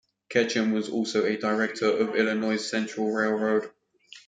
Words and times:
Ketchum 0.29 0.71
was 0.71 0.89
also 0.89 1.25
a 1.25 1.37
director 1.37 1.85
of 1.85 2.07
the 2.13 2.13
Illinois 2.15 2.55
Central 2.57 3.11
Railroad. 3.11 3.69